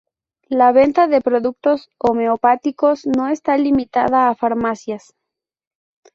[0.49, 5.13] La venta de productos homeopáticos no está limitada a farmacias.